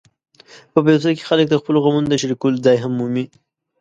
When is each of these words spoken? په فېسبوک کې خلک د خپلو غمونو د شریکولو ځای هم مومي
په 0.71 0.79
فېسبوک 0.85 1.15
کې 1.17 1.27
خلک 1.29 1.45
د 1.49 1.55
خپلو 1.61 1.77
غمونو 1.83 2.07
د 2.09 2.15
شریکولو 2.21 2.61
ځای 2.65 2.77
هم 2.83 2.91
مومي 2.99 3.25